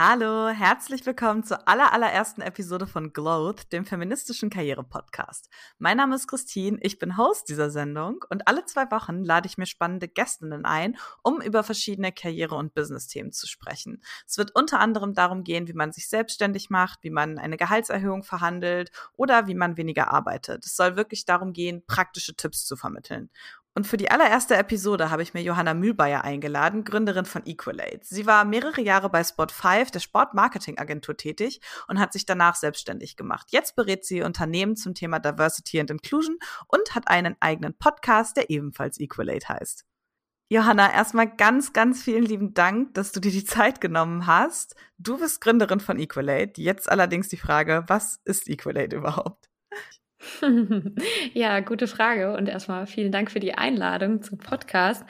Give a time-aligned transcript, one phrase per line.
[0.00, 5.50] Hallo, herzlich willkommen zur allerallerersten Episode von Growth, dem feministischen Karriere-Podcast.
[5.78, 9.58] Mein Name ist Christine, ich bin Host dieser Sendung und alle zwei Wochen lade ich
[9.58, 14.00] mir spannende Gästinnen ein, um über verschiedene Karriere- und Business-Themen zu sprechen.
[14.24, 18.22] Es wird unter anderem darum gehen, wie man sich selbstständig macht, wie man eine Gehaltserhöhung
[18.22, 20.64] verhandelt oder wie man weniger arbeitet.
[20.64, 23.30] Es soll wirklich darum gehen, praktische Tipps zu vermitteln.
[23.78, 28.00] Und für die allererste Episode habe ich mir Johanna Mühlbayer eingeladen, Gründerin von Equalate.
[28.02, 33.46] Sie war mehrere Jahre bei Spot5, der Sportmarketingagentur, tätig und hat sich danach selbstständig gemacht.
[33.50, 38.50] Jetzt berät sie Unternehmen zum Thema Diversity and Inclusion und hat einen eigenen Podcast, der
[38.50, 39.84] ebenfalls Equalate heißt.
[40.48, 44.74] Johanna, erstmal ganz, ganz vielen lieben Dank, dass du dir die Zeit genommen hast.
[44.98, 46.60] Du bist Gründerin von Equalate.
[46.60, 49.48] Jetzt allerdings die Frage, was ist Equalate überhaupt?
[51.34, 55.04] Ja, gute Frage und erstmal vielen Dank für die Einladung zum Podcast.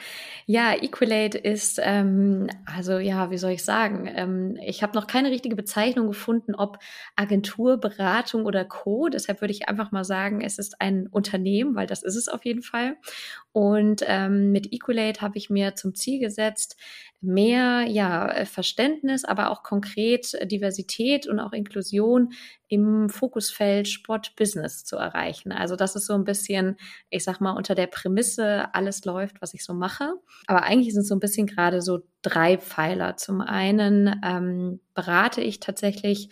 [0.45, 5.31] Ja, Equalate ist, ähm, also ja, wie soll ich sagen, ähm, ich habe noch keine
[5.31, 6.79] richtige Bezeichnung gefunden, ob
[7.15, 9.09] Agentur, Beratung oder Co.
[9.09, 12.45] Deshalb würde ich einfach mal sagen, es ist ein Unternehmen, weil das ist es auf
[12.45, 12.97] jeden Fall.
[13.59, 16.77] Und ähm, mit Equalate habe ich mir zum Ziel gesetzt,
[17.19, 22.31] mehr ja, Verständnis, aber auch konkret Diversität und auch Inklusion
[22.69, 25.51] im Fokusfeld Sport Business zu erreichen.
[25.51, 26.77] Also das ist so ein bisschen,
[27.09, 30.13] ich sag mal, unter der Prämisse, alles läuft, was ich so mache.
[30.47, 33.17] Aber eigentlich sind es so ein bisschen gerade so drei Pfeiler.
[33.17, 36.29] Zum einen ähm, berate ich tatsächlich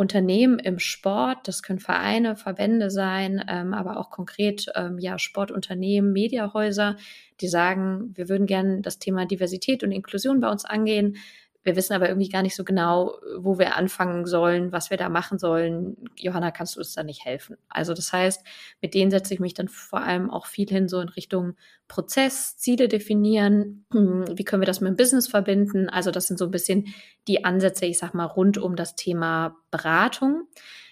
[0.00, 6.14] Unternehmen im Sport, das können Vereine, Verbände sein, ähm, aber auch konkret ähm, ja Sportunternehmen,
[6.14, 6.96] Mediahäuser,
[7.42, 11.18] die sagen, wir würden gerne das Thema Diversität und Inklusion bei uns angehen.
[11.62, 15.08] Wir wissen aber irgendwie gar nicht so genau, wo wir anfangen sollen, was wir da
[15.08, 15.96] machen sollen.
[16.16, 17.56] Johanna, kannst du uns da nicht helfen?
[17.68, 18.44] Also das heißt,
[18.80, 21.54] mit denen setze ich mich dann vor allem auch viel hin, so in Richtung
[21.88, 25.88] Prozess, Ziele definieren, wie können wir das mit dem Business verbinden.
[25.88, 26.86] Also das sind so ein bisschen
[27.28, 30.48] die Ansätze, ich sag mal, rund um das Thema Beratung.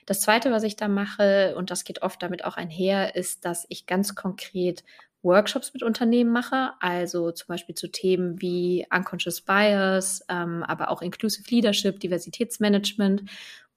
[0.08, 3.66] Das zweite, was ich da mache, und das geht oft damit auch einher, ist, dass
[3.68, 4.82] ich ganz konkret
[5.22, 11.02] Workshops mit Unternehmen mache, also zum Beispiel zu Themen wie Unconscious Bias, ähm, aber auch
[11.02, 13.24] Inclusive Leadership, Diversitätsmanagement,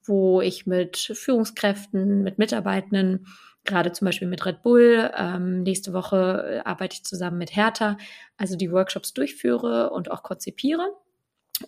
[0.04, 3.26] wo ich mit Führungskräften, mit Mitarbeitenden,
[3.64, 7.96] gerade zum Beispiel mit Red Bull, ähm, nächste Woche äh, arbeite ich zusammen mit Hertha,
[8.36, 10.96] also die Workshops durchführe und auch konzipiere.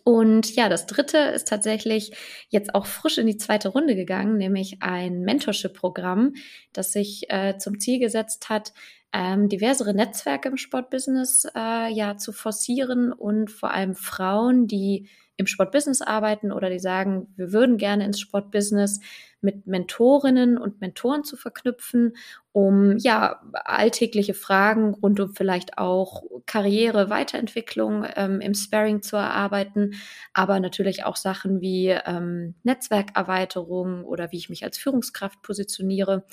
[0.03, 2.12] Und ja, das dritte ist tatsächlich
[2.49, 6.34] jetzt auch frisch in die zweite Runde gegangen, nämlich ein Mentorship-Programm,
[6.72, 8.72] das sich äh, zum Ziel gesetzt hat,
[9.12, 15.46] ähm, diversere Netzwerke im Sportbusiness äh, ja zu forcieren und vor allem Frauen, die im
[15.46, 19.00] Sportbusiness arbeiten oder die sagen, wir würden gerne ins Sportbusiness
[19.40, 22.16] mit Mentorinnen und Mentoren zu verknüpfen,
[22.52, 29.94] um ja alltägliche Fragen rund um vielleicht auch Karriere, Weiterentwicklung ähm, im Sparring zu erarbeiten,
[30.32, 36.24] aber natürlich auch Sachen wie ähm, Netzwerkerweiterung oder wie ich mich als Führungskraft positioniere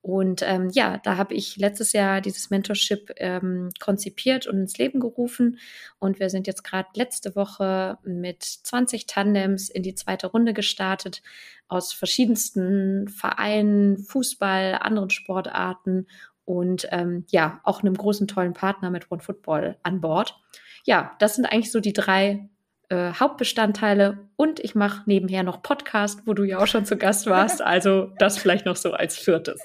[0.00, 5.00] und ähm, ja, da habe ich letztes Jahr dieses Mentorship ähm, konzipiert und ins Leben
[5.00, 5.58] gerufen.
[5.98, 11.22] Und wir sind jetzt gerade letzte Woche mit 20 Tandems in die zweite Runde gestartet
[11.66, 16.06] aus verschiedensten Vereinen, Fußball, anderen Sportarten
[16.44, 20.40] und ähm, ja, auch einem großen, tollen Partner mit One Football an Bord.
[20.84, 22.48] Ja, das sind eigentlich so die drei
[22.88, 27.26] äh, Hauptbestandteile und ich mache nebenher noch Podcast, wo du ja auch schon zu Gast
[27.26, 27.62] warst.
[27.68, 29.60] Also das vielleicht noch so als viertes.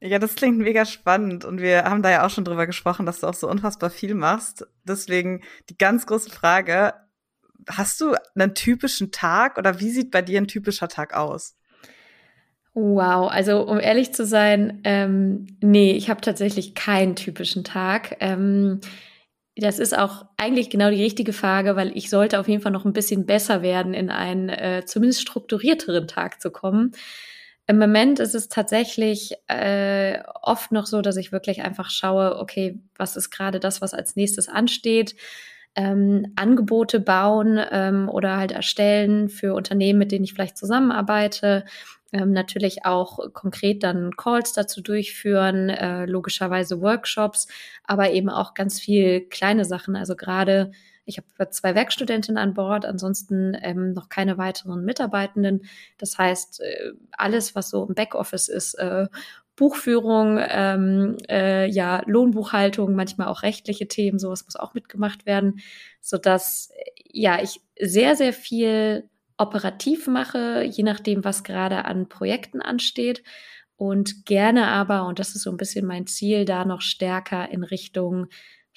[0.00, 3.20] Ja, das klingt mega spannend und wir haben da ja auch schon drüber gesprochen, dass
[3.20, 4.66] du auch so unfassbar viel machst.
[4.84, 6.94] Deswegen die ganz große Frage,
[7.68, 11.56] hast du einen typischen Tag oder wie sieht bei dir ein typischer Tag aus?
[12.74, 18.16] Wow, also um ehrlich zu sein, ähm, nee, ich habe tatsächlich keinen typischen Tag.
[18.20, 18.80] Ähm,
[19.60, 22.84] das ist auch eigentlich genau die richtige Frage, weil ich sollte auf jeden Fall noch
[22.84, 26.92] ein bisschen besser werden, in einen äh, zumindest strukturierteren Tag zu kommen.
[27.66, 32.80] Im Moment ist es tatsächlich äh, oft noch so, dass ich wirklich einfach schaue, okay,
[32.96, 35.14] was ist gerade das, was als nächstes ansteht?
[35.74, 41.66] Ähm, Angebote bauen ähm, oder halt erstellen für Unternehmen, mit denen ich vielleicht zusammenarbeite,
[42.12, 47.48] ähm, natürlich auch konkret dann Calls dazu durchführen, äh, logischerweise Workshops,
[47.84, 49.96] aber eben auch ganz viel kleine Sachen.
[49.96, 50.70] Also gerade
[51.08, 55.62] ich habe zwei Werkstudentinnen an Bord, ansonsten ähm, noch keine weiteren Mitarbeitenden.
[55.96, 59.06] Das heißt, äh, alles, was so im Backoffice ist, äh,
[59.56, 65.60] Buchführung, ähm, äh, ja, Lohnbuchhaltung, manchmal auch rechtliche Themen, sowas muss auch mitgemacht werden,
[66.00, 66.70] so dass
[67.10, 69.08] ja ich sehr, sehr viel
[69.38, 73.22] operativ mache, je nachdem, was gerade an Projekten ansteht.
[73.76, 77.62] Und gerne aber, und das ist so ein bisschen mein Ziel, da noch stärker in
[77.62, 78.26] Richtung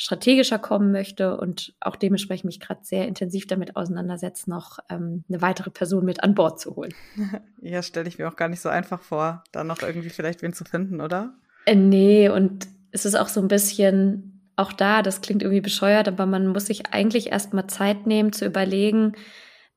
[0.01, 5.43] strategischer kommen möchte und auch dementsprechend mich gerade sehr intensiv damit auseinandersetzt, noch ähm, eine
[5.43, 6.93] weitere Person mit an Bord zu holen.
[7.61, 10.53] Ja, stelle ich mir auch gar nicht so einfach vor, da noch irgendwie vielleicht wen
[10.53, 11.35] zu finden, oder?
[11.67, 16.07] Äh, nee, und es ist auch so ein bisschen, auch da, das klingt irgendwie bescheuert,
[16.07, 19.13] aber man muss sich eigentlich erstmal Zeit nehmen zu überlegen,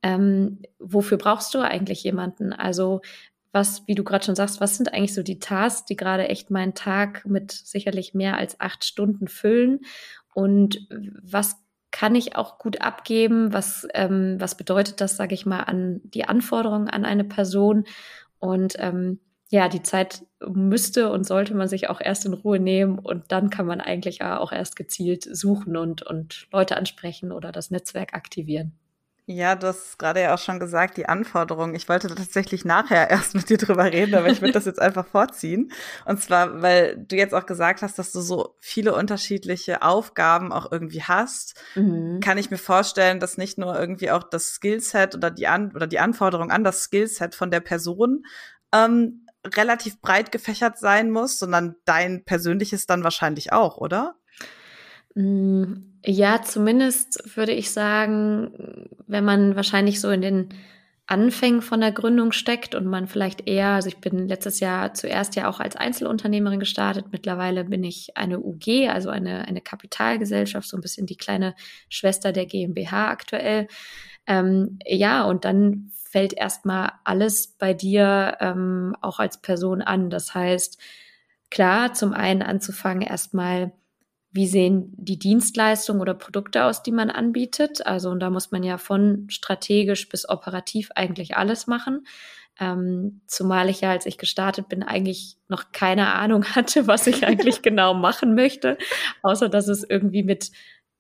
[0.04, 2.52] ähm, wofür brauchst du eigentlich jemanden?
[2.52, 3.00] Also
[3.52, 6.50] was, wie du gerade schon sagst, was sind eigentlich so die Tasks, die gerade echt
[6.50, 9.80] meinen Tag mit sicherlich mehr als acht Stunden füllen
[10.34, 10.86] und
[11.22, 11.56] was
[11.90, 13.52] kann ich auch gut abgeben?
[13.52, 17.84] Was, ähm, was bedeutet das, sage ich mal, an die Anforderungen an eine Person?
[18.40, 22.98] Und ähm, ja, die Zeit müsste und sollte man sich auch erst in Ruhe nehmen
[22.98, 27.70] und dann kann man eigentlich auch erst gezielt suchen und, und Leute ansprechen oder das
[27.70, 28.72] Netzwerk aktivieren.
[29.26, 31.75] Ja, du hast gerade ja auch schon gesagt, die Anforderungen.
[31.75, 35.06] Ich wollte tatsächlich nachher erst mit dir drüber reden, aber ich würde das jetzt einfach
[35.06, 35.73] vorziehen.
[36.05, 40.71] Und zwar, weil du jetzt auch gesagt hast, dass du so viele unterschiedliche Aufgaben auch
[40.71, 42.21] irgendwie hast, mhm.
[42.21, 45.87] kann ich mir vorstellen, dass nicht nur irgendwie auch das Skillset oder die An oder
[45.87, 48.25] die Anforderung an das Skillset von der Person
[48.75, 54.17] ähm, relativ breit gefächert sein muss, sondern dein persönliches dann wahrscheinlich auch, oder?
[55.14, 55.75] Mm,
[56.05, 60.49] ja, zumindest würde ich sagen, wenn man wahrscheinlich so in den
[61.06, 65.37] Anfängen von der Gründung steckt und man vielleicht eher, also ich bin letztes Jahr zuerst
[65.37, 70.78] ja auch als Einzelunternehmerin gestartet, mittlerweile bin ich eine UG, also eine, eine Kapitalgesellschaft, so
[70.78, 71.55] ein bisschen die kleine
[71.90, 73.69] Schwester der GmbH aktuell.
[74.26, 80.08] Ähm, ja, und dann fällt erstmal alles bei dir ähm, auch als Person an.
[80.08, 80.78] Das heißt,
[81.50, 83.72] klar, zum einen anzufangen, erstmal
[84.34, 87.86] wie sehen die Dienstleistungen oder Produkte aus, die man anbietet.
[87.86, 92.04] Also und da muss man ja von strategisch bis operativ eigentlich alles machen.
[92.58, 97.25] Ähm, zumal ich ja, als ich gestartet bin, eigentlich noch keine Ahnung hatte, was ich
[97.25, 98.76] eigentlich genau machen möchte,
[99.22, 100.50] außer dass es irgendwie mit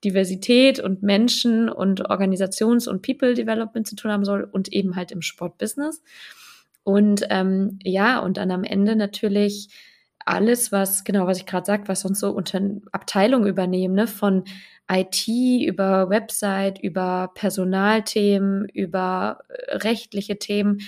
[0.04, 5.10] Diversität und Menschen und Organisations- und People Development zu tun haben soll und eben halt
[5.10, 6.04] im Sportbusiness.
[6.84, 9.70] Und ähm, ja, und dann am Ende natürlich
[10.24, 12.60] alles, was, genau, was ich gerade sagte, was sonst so unter
[12.92, 14.44] Abteilungen übernehmen, ne, von
[14.90, 20.80] IT über Website, über Personalthemen, über äh, rechtliche Themen.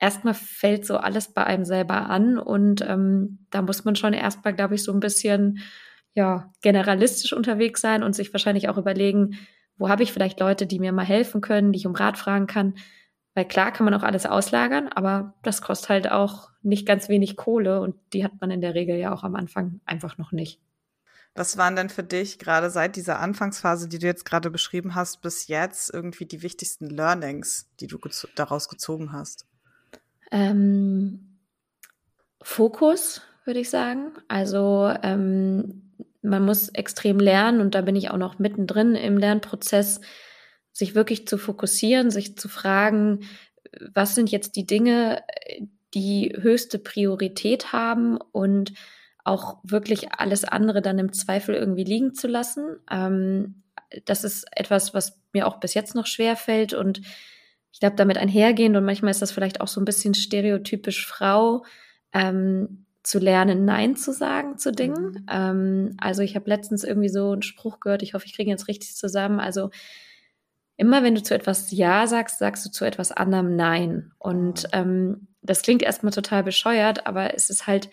[0.00, 4.54] Erstmal fällt so alles bei einem selber an und ähm, da muss man schon erstmal,
[4.54, 5.60] glaube ich, so ein bisschen
[6.14, 9.38] ja, generalistisch unterwegs sein und sich wahrscheinlich auch überlegen,
[9.76, 12.46] wo habe ich vielleicht Leute, die mir mal helfen können, die ich um Rat fragen
[12.46, 12.74] kann.
[13.38, 17.36] Weil klar kann man auch alles auslagern, aber das kostet halt auch nicht ganz wenig
[17.36, 20.60] Kohle und die hat man in der Regel ja auch am Anfang einfach noch nicht.
[21.36, 25.22] Was waren denn für dich gerade seit dieser Anfangsphase, die du jetzt gerade beschrieben hast,
[25.22, 29.46] bis jetzt irgendwie die wichtigsten Learnings, die du gez daraus gezogen hast?
[30.32, 31.38] Ähm,
[32.42, 34.10] Fokus, würde ich sagen.
[34.26, 35.92] Also ähm,
[36.22, 40.00] man muss extrem lernen und da bin ich auch noch mittendrin im Lernprozess,
[40.78, 43.20] sich wirklich zu fokussieren, sich zu fragen,
[43.92, 45.22] was sind jetzt die Dinge,
[45.94, 48.72] die höchste Priorität haben und
[49.24, 52.76] auch wirklich alles andere dann im Zweifel irgendwie liegen zu lassen.
[52.90, 53.62] Ähm,
[54.04, 57.00] das ist etwas, was mir auch bis jetzt noch schwer fällt und
[57.72, 61.64] ich glaube, damit einhergehend und manchmal ist das vielleicht auch so ein bisschen stereotypisch Frau,
[62.12, 65.10] ähm, zu lernen, Nein zu sagen zu Dingen.
[65.10, 65.26] Mhm.
[65.30, 68.68] Ähm, also ich habe letztens irgendwie so einen Spruch gehört, ich hoffe, ich kriege jetzt
[68.68, 69.40] richtig zusammen.
[69.40, 69.70] Also
[70.78, 74.12] immer wenn du zu etwas Ja sagst, sagst du zu etwas anderem Nein.
[74.18, 77.90] Und ähm, das klingt erstmal total bescheuert, aber es ist halt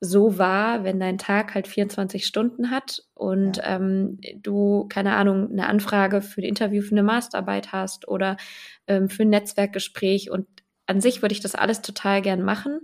[0.00, 3.76] so wahr, wenn dein Tag halt 24 Stunden hat und ja.
[3.76, 8.36] ähm, du, keine Ahnung, eine Anfrage für ein Interview für eine Masterarbeit hast oder
[8.86, 10.30] ähm, für ein Netzwerkgespräch.
[10.30, 10.46] Und
[10.86, 12.80] an sich würde ich das alles total gern machen.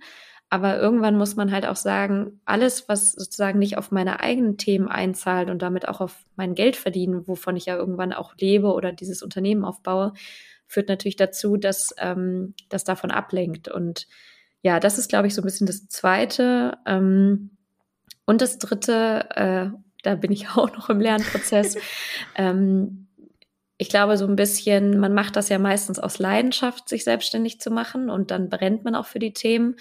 [0.50, 4.88] Aber irgendwann muss man halt auch sagen, alles, was sozusagen nicht auf meine eigenen Themen
[4.88, 8.92] einzahlt und damit auch auf mein Geld verdienen, wovon ich ja irgendwann auch lebe oder
[8.92, 10.14] dieses Unternehmen aufbaue,
[10.66, 13.68] führt natürlich dazu, dass ähm, das davon ablenkt.
[13.68, 14.06] Und
[14.62, 16.78] ja, das ist, glaube ich, so ein bisschen das Zweite.
[16.86, 17.50] Ähm,
[18.24, 19.66] und das Dritte, äh,
[20.02, 21.76] da bin ich auch noch im Lernprozess.
[22.36, 23.08] ähm,
[23.76, 27.70] ich glaube, so ein bisschen, man macht das ja meistens aus Leidenschaft, sich selbstständig zu
[27.70, 29.76] machen und dann brennt man auch für die Themen.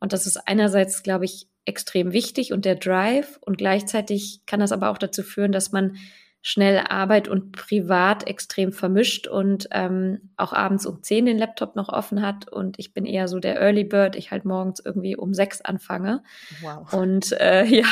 [0.00, 3.38] Und das ist einerseits, glaube ich, extrem wichtig und der Drive.
[3.40, 5.96] Und gleichzeitig kann das aber auch dazu führen, dass man
[6.42, 11.88] schnell Arbeit und Privat extrem vermischt und ähm, auch abends um zehn den Laptop noch
[11.88, 12.48] offen hat.
[12.48, 16.22] Und ich bin eher so der Early Bird, ich halt morgens irgendwie um sechs anfange.
[16.62, 16.92] Wow.
[16.92, 17.86] Und äh, ja,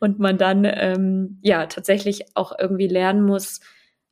[0.00, 3.60] und man dann ähm, ja tatsächlich auch irgendwie lernen muss,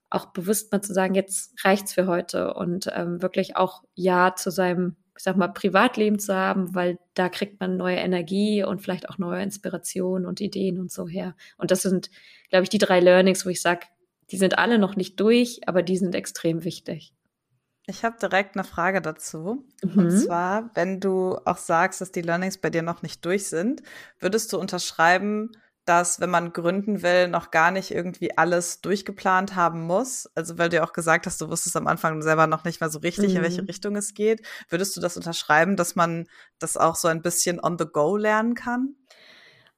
[0.09, 4.51] auch bewusst mal zu sagen, jetzt reicht's für heute und ähm, wirklich auch Ja zu
[4.51, 9.09] seinem ich sag mal, Privatleben zu haben, weil da kriegt man neue Energie und vielleicht
[9.09, 11.35] auch neue Inspirationen und Ideen und so her.
[11.57, 12.11] Und das sind,
[12.51, 13.87] glaube ich, die drei Learnings, wo ich sage,
[14.31, 17.13] die sind alle noch nicht durch, aber die sind extrem wichtig.
[17.89, 19.65] Ich habe direkt eine Frage dazu.
[19.83, 19.99] Mhm.
[19.99, 23.83] Und zwar, wenn du auch sagst, dass die Learnings bei dir noch nicht durch sind,
[24.19, 25.53] würdest du unterschreiben,
[25.87, 30.29] dass, wenn man gründen will, noch gar nicht irgendwie alles durchgeplant haben muss.
[30.35, 32.91] Also, weil du ja auch gesagt hast, du wusstest am Anfang selber noch nicht mal
[32.91, 33.37] so richtig, mhm.
[33.37, 33.69] in welche mhm.
[33.69, 34.43] Richtung es geht.
[34.69, 36.27] Würdest du das unterschreiben, dass man
[36.59, 38.97] das auch so ein bisschen on the go lernen kann?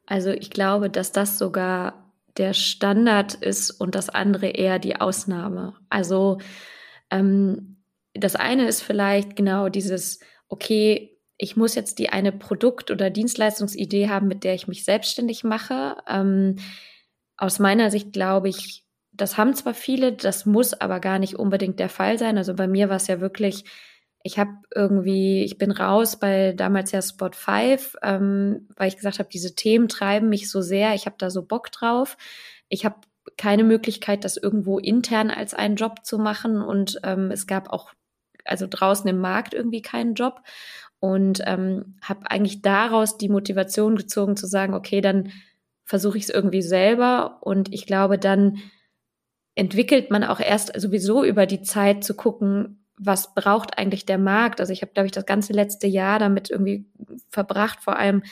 [0.06, 5.74] Also, ich glaube, dass das sogar der Standard ist und das andere eher die Ausnahme.
[5.90, 6.38] Also,
[7.10, 7.76] ähm,
[8.14, 14.08] das eine ist vielleicht genau dieses, okay, ich muss jetzt die eine Produkt- oder Dienstleistungsidee
[14.08, 15.96] haben, mit der ich mich selbstständig mache.
[16.08, 16.56] Ähm,
[17.36, 21.78] aus meiner Sicht glaube ich, das haben zwar viele, das muss aber gar nicht unbedingt
[21.78, 22.38] der Fall sein.
[22.38, 23.64] Also bei mir war es ja wirklich,
[24.24, 29.20] ich habe irgendwie, ich bin raus bei damals ja Spot 5, ähm, weil ich gesagt
[29.20, 32.16] habe, diese Themen treiben mich so sehr, ich habe da so Bock drauf.
[32.68, 32.96] Ich habe
[33.36, 37.92] keine Möglichkeit, das irgendwo intern als einen Job zu machen und ähm, es gab auch
[38.44, 40.42] also draußen im Markt irgendwie keinen Job
[41.00, 45.30] und ähm, habe eigentlich daraus die Motivation gezogen zu sagen, okay, dann
[45.84, 48.58] versuche ich es irgendwie selber und ich glaube, dann
[49.54, 54.60] entwickelt man auch erst sowieso über die Zeit zu gucken, was braucht eigentlich der Markt.
[54.60, 56.86] Also ich habe, glaube ich, das ganze letzte Jahr damit irgendwie
[57.30, 58.22] verbracht, vor allem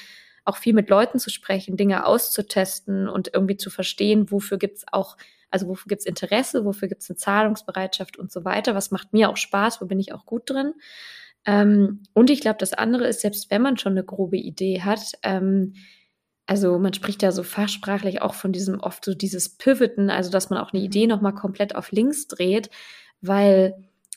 [0.45, 5.17] auch viel mit Leuten zu sprechen, Dinge auszutesten und irgendwie zu verstehen, wofür gibt's auch,
[5.51, 9.37] also wofür gibt's Interesse, wofür gibt's eine Zahlungsbereitschaft und so weiter, was macht mir auch
[9.37, 10.75] Spaß, wo bin ich auch gut drin.
[11.47, 15.13] Ähm, und ich glaube, das andere ist, selbst wenn man schon eine grobe Idee hat,
[15.23, 15.75] ähm,
[16.47, 20.51] also man spricht ja so fachsprachlich auch von diesem oft so dieses Pivoten, also dass
[20.51, 20.87] man auch eine mhm.
[20.87, 22.71] Idee nochmal komplett auf links dreht,
[23.21, 23.75] weil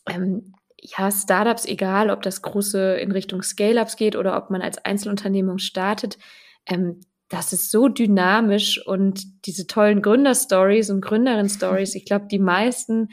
[0.07, 4.83] ähm, ja, Startups, egal ob das große in Richtung Scale-Ups geht oder ob man als
[4.83, 6.17] Einzelunternehmung startet,
[6.65, 13.09] ähm, das ist so dynamisch und diese tollen Gründerstories und Gründerinnen-Stories, ich glaube, die meisten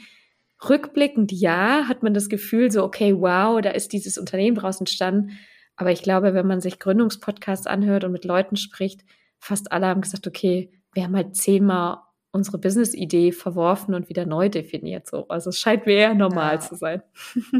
[0.67, 5.37] rückblickend ja, hat man das Gefühl so, okay, wow, da ist dieses Unternehmen draußen entstanden.
[5.75, 9.01] Aber ich glaube, wenn man sich Gründungspodcasts anhört und mit Leuten spricht,
[9.39, 11.99] fast alle haben gesagt, okay, wir haben halt zehnmal
[12.37, 15.07] unsere Business-Idee verworfen und wieder neu definiert.
[15.07, 15.27] So.
[15.27, 16.59] Also es scheint mir eher normal ja.
[16.59, 17.01] zu sein.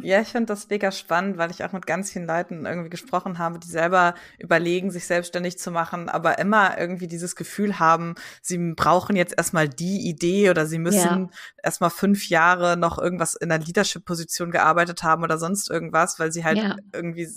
[0.04, 3.40] Ja, ich finde das mega spannend, weil ich auch mit ganz vielen Leuten irgendwie gesprochen
[3.40, 8.58] habe, die selber überlegen, sich selbstständig zu machen, aber immer irgendwie dieses Gefühl haben, sie
[8.74, 11.30] brauchen jetzt erstmal die Idee oder sie müssen ja.
[11.64, 16.44] erstmal fünf Jahre noch irgendwas in einer Leadership-Position gearbeitet haben oder sonst irgendwas, weil sie
[16.44, 16.76] halt ja.
[16.94, 17.28] irgendwie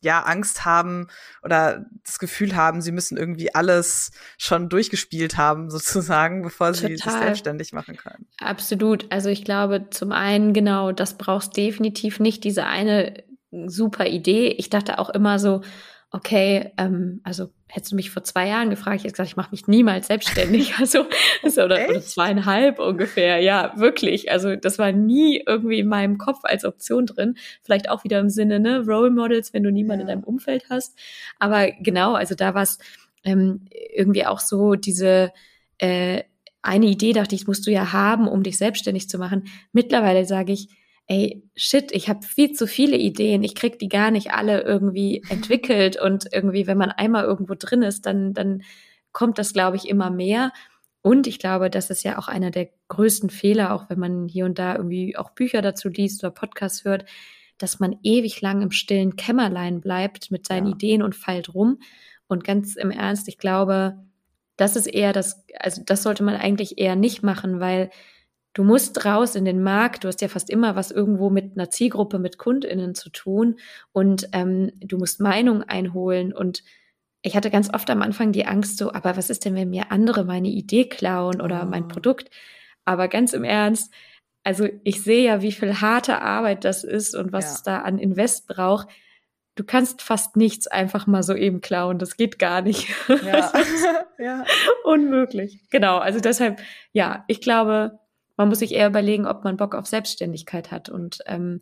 [0.00, 1.08] ja Angst haben
[1.42, 6.88] oder das Gefühl haben, sie müssen irgendwie alles schon durchgespielt haben, sozusagen, bevor Total.
[6.88, 8.26] sie sich selbstständig machen können.
[8.40, 9.06] Absolut.
[9.10, 13.24] Also ich glaube, zum einen, genau, das brauchst definitiv nicht diese eine
[13.66, 14.48] super Idee.
[14.48, 15.62] Ich dachte auch immer so,
[16.12, 19.52] okay, ähm, also hättest du mich vor zwei Jahren gefragt, ich hätte gesagt, ich mache
[19.52, 20.74] mich niemals selbstständig.
[20.80, 21.06] Also,
[21.42, 23.38] also oder, oder, zweieinhalb ungefähr.
[23.40, 24.30] Ja, wirklich.
[24.30, 27.36] Also das war nie irgendwie in meinem Kopf als Option drin.
[27.62, 30.12] Vielleicht auch wieder im Sinne, ne, Role Models, wenn du niemanden ja.
[30.12, 30.98] in deinem Umfeld hast.
[31.38, 32.78] Aber genau, also da war es
[33.24, 35.32] ähm, irgendwie auch so diese
[35.78, 36.22] äh,
[36.62, 39.44] eine Idee, dachte ich, musst du ja haben, um dich selbstständig zu machen.
[39.72, 40.68] Mittlerweile sage ich,
[41.10, 45.22] ey, shit, ich habe viel zu viele Ideen, ich krieg die gar nicht alle irgendwie
[45.28, 48.62] entwickelt und irgendwie, wenn man einmal irgendwo drin ist, dann, dann
[49.10, 50.52] kommt das, glaube ich, immer mehr.
[51.02, 54.44] Und ich glaube, das ist ja auch einer der größten Fehler, auch wenn man hier
[54.44, 57.06] und da irgendwie auch Bücher dazu liest oder Podcasts hört,
[57.58, 60.74] dass man ewig lang im stillen Kämmerlein bleibt mit seinen ja.
[60.74, 61.80] Ideen und feilt rum.
[62.28, 63.98] Und ganz im Ernst, ich glaube,
[64.56, 67.90] das ist eher das, also das sollte man eigentlich eher nicht machen, weil
[68.52, 70.04] Du musst raus in den Markt.
[70.04, 73.58] Du hast ja fast immer was irgendwo mit einer Zielgruppe, mit KundInnen zu tun.
[73.92, 76.32] Und ähm, du musst Meinung einholen.
[76.32, 76.64] Und
[77.22, 79.92] ich hatte ganz oft am Anfang die Angst so, aber was ist denn, wenn mir
[79.92, 81.66] andere meine Idee klauen oder oh.
[81.66, 82.30] mein Produkt?
[82.84, 83.92] Aber ganz im Ernst,
[84.42, 87.50] also ich sehe ja, wie viel harte Arbeit das ist und was ja.
[87.52, 88.88] es da an Invest braucht.
[89.54, 91.98] Du kannst fast nichts einfach mal so eben klauen.
[91.98, 92.88] Das geht gar nicht.
[93.24, 93.52] Ja.
[94.18, 94.44] ja.
[94.84, 95.60] Unmöglich.
[95.70, 95.98] Genau.
[95.98, 96.60] Also deshalb,
[96.92, 97.98] ja, ich glaube,
[98.40, 100.88] man muss sich eher überlegen, ob man Bock auf Selbstständigkeit hat.
[100.88, 101.60] Und ähm,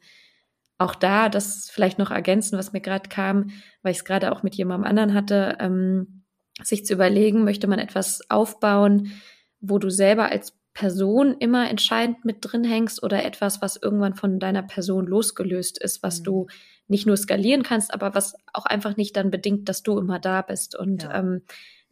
[0.79, 3.51] auch da, das vielleicht noch ergänzen, was mir gerade kam,
[3.83, 6.23] weil ich es gerade auch mit jemandem anderen hatte, ähm,
[6.63, 9.11] sich zu überlegen, möchte man etwas aufbauen,
[9.59, 14.39] wo du selber als Person immer entscheidend mit drin hängst oder etwas, was irgendwann von
[14.39, 16.25] deiner Person losgelöst ist, was mhm.
[16.25, 16.47] du
[16.87, 20.43] nicht nur skalieren kannst, aber was auch einfach nicht dann bedingt, dass du immer da
[20.43, 20.77] bist.
[20.77, 21.19] Und ja.
[21.19, 21.43] ähm,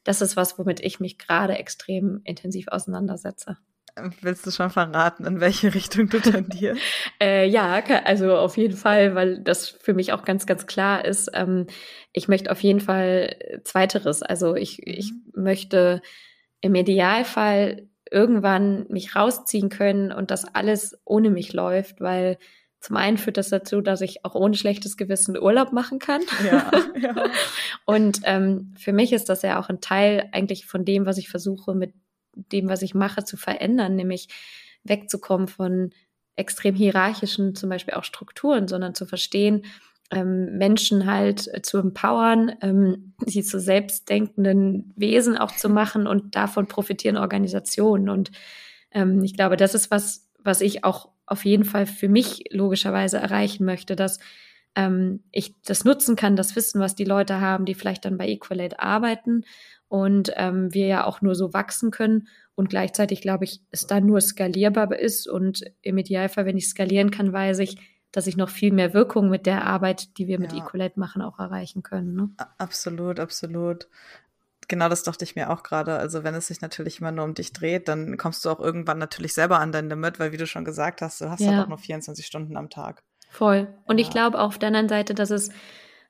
[0.05, 3.57] das ist was, womit ich mich gerade extrem intensiv auseinandersetze.
[4.21, 6.83] Willst du schon verraten, in welche Richtung du tendierst?
[7.23, 11.31] äh, ja, also auf jeden Fall, weil das für mich auch ganz, ganz klar ist.
[11.33, 11.67] Ähm,
[12.13, 14.23] ich möchte auf jeden Fall Zweiteres.
[14.23, 15.43] Also ich, ich mhm.
[15.43, 16.03] möchte
[16.61, 22.39] im Idealfall irgendwann mich rausziehen können und das alles ohne mich läuft, weil
[22.81, 26.21] zum einen führt das dazu, dass ich auch ohne schlechtes Gewissen Urlaub machen kann.
[26.45, 27.25] Ja, ja.
[27.85, 31.29] Und ähm, für mich ist das ja auch ein Teil eigentlich von dem, was ich
[31.29, 31.95] versuche mit
[32.37, 34.29] dem, was ich mache, zu verändern, nämlich
[34.85, 35.91] wegzukommen von
[36.37, 39.65] extrem hierarchischen zum Beispiel auch Strukturen, sondern zu verstehen,
[40.11, 46.37] ähm, Menschen halt äh, zu empowern, ähm, sie zu selbstdenkenden Wesen auch zu machen und
[46.37, 48.09] davon profitieren Organisationen.
[48.09, 48.31] Und
[48.93, 53.19] ähm, ich glaube, das ist was, was ich auch auf jeden Fall für mich logischerweise
[53.19, 54.21] erreichen möchte, dass
[54.77, 58.29] ähm, ich das nutzen kann, das Wissen, was die Leute haben, die vielleicht dann bei
[58.29, 59.43] Equalate arbeiten
[59.89, 64.07] und ähm, wir ja auch nur so wachsen können und gleichzeitig glaube ich, es dann
[64.07, 67.77] nur skalierbar ist und im Idealfall, wenn ich skalieren kann, weiß ich,
[68.13, 70.65] dass ich noch viel mehr Wirkung mit der Arbeit, die wir mit ja.
[70.65, 72.15] Equalate machen, auch erreichen können.
[72.15, 72.31] Ne?
[72.57, 73.89] Absolut, absolut.
[74.69, 75.97] Genau das dachte ich mir auch gerade.
[75.97, 78.99] Also wenn es sich natürlich immer nur um dich dreht, dann kommst du auch irgendwann
[78.99, 81.53] natürlich selber an dein Limit, weil wie du schon gesagt hast, du hast ja.
[81.53, 83.03] halt auch nur 24 Stunden am Tag.
[83.29, 83.69] Voll.
[83.85, 84.07] Und ja.
[84.07, 85.51] ich glaube auf der anderen Seite, dass es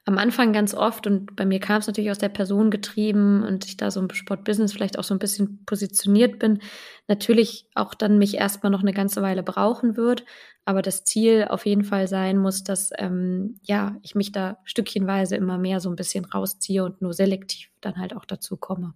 [0.07, 3.67] am Anfang ganz oft und bei mir kam es natürlich aus der Person getrieben und
[3.67, 6.61] ich da so im Sportbusiness vielleicht auch so ein bisschen positioniert bin,
[7.09, 10.25] natürlich auch dann mich erstmal noch eine ganze Weile brauchen wird,
[10.65, 15.35] aber das Ziel auf jeden Fall sein muss, dass ähm, ja ich mich da stückchenweise
[15.35, 18.95] immer mehr so ein bisschen rausziehe und nur selektiv dann halt auch dazu komme.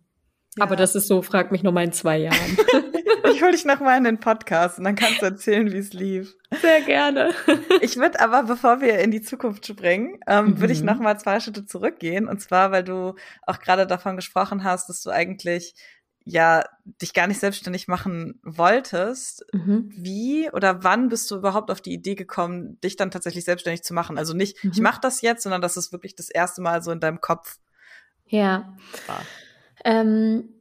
[0.57, 0.65] Ja.
[0.65, 2.57] Aber das ist so, frag mich noch mal in zwei Jahren.
[3.25, 5.93] ich hole dich noch mal in den Podcast und dann kannst du erzählen, wie es
[5.93, 6.37] lief.
[6.61, 7.33] Sehr gerne.
[7.81, 10.61] ich würde aber, bevor wir in die Zukunft springen, ähm, mhm.
[10.61, 12.29] würde ich noch mal zwei Schritte zurückgehen.
[12.29, 13.15] Und zwar, weil du
[13.47, 15.75] auch gerade davon gesprochen hast, dass du eigentlich
[16.25, 19.45] ja dich gar nicht selbstständig machen wolltest.
[19.53, 19.91] Mhm.
[19.97, 23.95] Wie oder wann bist du überhaupt auf die Idee gekommen, dich dann tatsächlich selbstständig zu
[23.95, 24.19] machen?
[24.19, 24.73] Also nicht, mhm.
[24.73, 27.59] ich mache das jetzt, sondern das ist wirklich das erste Mal so in deinem Kopf.
[28.27, 28.77] Ja.
[29.07, 29.23] War.
[29.85, 30.60] Ähm,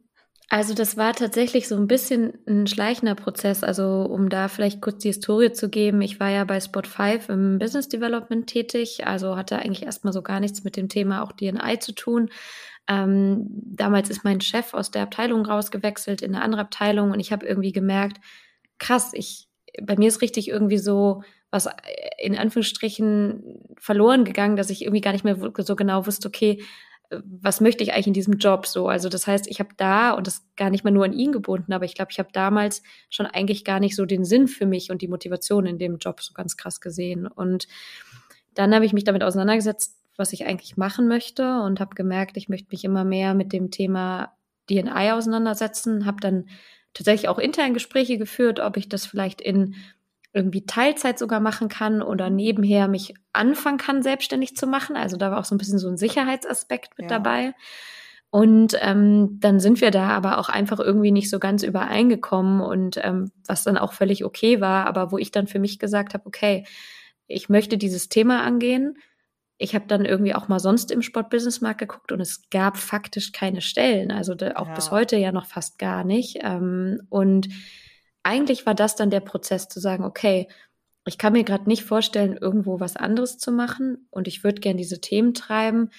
[0.49, 3.63] also das war tatsächlich so ein bisschen ein schleichender Prozess.
[3.63, 7.29] Also um da vielleicht kurz die Historie zu geben, ich war ja bei Spot 5
[7.29, 11.31] im Business Development tätig, also hatte eigentlich erstmal so gar nichts mit dem Thema auch
[11.33, 12.29] DNI zu tun.
[12.87, 17.31] Ähm, damals ist mein Chef aus der Abteilung rausgewechselt in eine andere Abteilung und ich
[17.31, 18.17] habe irgendwie gemerkt,
[18.79, 19.47] krass, ich
[19.83, 21.21] bei mir ist richtig irgendwie so
[21.51, 21.67] was
[22.17, 26.63] in Anführungsstrichen verloren gegangen, dass ich irgendwie gar nicht mehr so genau wusste, okay,
[27.11, 28.87] was möchte ich eigentlich in diesem Job so?
[28.87, 31.73] Also das heißt, ich habe da und das gar nicht mal nur an ihn gebunden,
[31.73, 34.91] aber ich glaube, ich habe damals schon eigentlich gar nicht so den Sinn für mich
[34.91, 37.25] und die Motivation in dem Job so ganz krass gesehen.
[37.25, 37.67] Und
[38.53, 42.49] dann habe ich mich damit auseinandergesetzt, was ich eigentlich machen möchte und habe gemerkt, ich
[42.49, 44.33] möchte mich immer mehr mit dem Thema
[44.69, 46.47] DNI auseinandersetzen, habe dann
[46.93, 49.75] tatsächlich auch intern Gespräche geführt, ob ich das vielleicht in
[50.33, 54.95] irgendwie Teilzeit sogar machen kann oder nebenher mich anfangen kann, selbstständig zu machen.
[54.95, 57.17] Also da war auch so ein bisschen so ein Sicherheitsaspekt mit ja.
[57.17, 57.53] dabei.
[58.31, 62.99] Und ähm, dann sind wir da aber auch einfach irgendwie nicht so ganz übereingekommen und
[63.01, 66.27] ähm, was dann auch völlig okay war, aber wo ich dann für mich gesagt habe,
[66.27, 66.63] okay,
[67.25, 68.97] ich möchte dieses Thema angehen.
[69.57, 73.61] Ich habe dann irgendwie auch mal sonst im Sportbusinessmarkt geguckt und es gab faktisch keine
[73.61, 74.73] Stellen, also auch ja.
[74.75, 76.37] bis heute ja noch fast gar nicht.
[76.41, 77.49] Ähm, und
[78.29, 80.47] eigentlich war das dann der Prozess zu sagen, okay,
[81.05, 84.77] ich kann mir gerade nicht vorstellen, irgendwo was anderes zu machen und ich würde gern
[84.77, 85.89] diese Themen treiben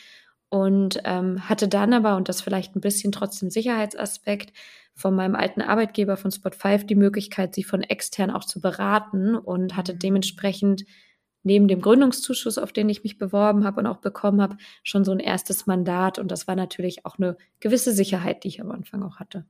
[0.49, 4.53] und ähm, hatte dann aber, und das vielleicht ein bisschen trotzdem Sicherheitsaspekt,
[4.95, 9.77] von meinem alten Arbeitgeber von Spot5 die Möglichkeit, sie von extern auch zu beraten und
[9.77, 9.99] hatte mhm.
[9.99, 10.85] dementsprechend
[11.43, 15.13] neben dem Gründungszuschuss, auf den ich mich beworben habe und auch bekommen habe, schon so
[15.13, 16.19] ein erstes Mandat.
[16.19, 19.47] Und das war natürlich auch eine gewisse Sicherheit, die ich am Anfang auch hatte.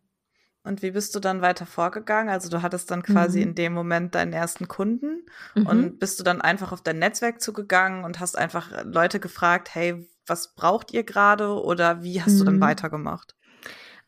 [0.62, 2.28] Und wie bist du dann weiter vorgegangen?
[2.28, 3.48] Also du hattest dann quasi mhm.
[3.48, 5.66] in dem Moment deinen ersten Kunden mhm.
[5.66, 10.06] und bist du dann einfach auf dein Netzwerk zugegangen und hast einfach Leute gefragt, hey,
[10.26, 12.38] was braucht ihr gerade oder wie hast mhm.
[12.38, 12.60] du dann mhm.
[12.60, 13.34] weitergemacht?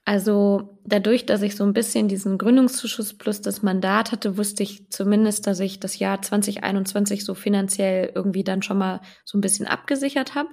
[0.04, 4.90] Also dadurch, dass ich so ein bisschen diesen Gründungszuschuss plus das Mandat hatte, wusste ich
[4.90, 9.66] zumindest, dass ich das Jahr 2021 so finanziell irgendwie dann schon mal so ein bisschen
[9.66, 10.48] abgesichert habe.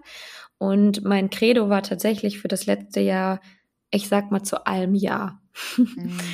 [0.60, 3.40] Und mein Credo war tatsächlich für das letzte Jahr,
[3.92, 5.40] ich sag mal zu allem Ja.
[5.78, 6.18] Mhm.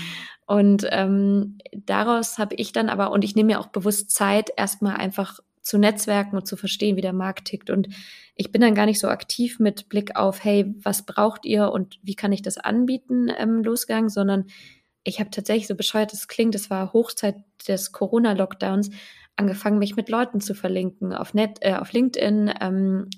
[0.47, 4.95] Und ähm, daraus habe ich dann aber, und ich nehme mir auch bewusst Zeit, erstmal
[4.95, 7.71] einfach zu netzwerken und zu verstehen, wie der Markt tickt.
[7.71, 7.87] Und
[8.35, 11.99] ich bin dann gar nicht so aktiv mit Blick auf, hey, was braucht ihr und
[12.03, 14.45] wie kann ich das anbieten, ähm, losgegangen, sondern
[15.03, 17.37] ich habe tatsächlich, so bescheuert es klingt, das war Hochzeit
[17.67, 18.91] des Corona-Lockdowns,
[19.35, 23.09] angefangen, mich mit Leuten zu verlinken, auf, Net, äh, auf LinkedIn, ähm,